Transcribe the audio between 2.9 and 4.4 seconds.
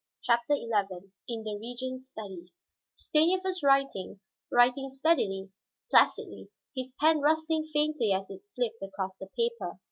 Stanief was writing,